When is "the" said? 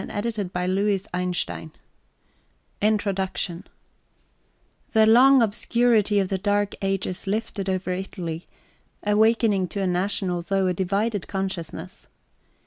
4.94-5.04, 6.28-6.38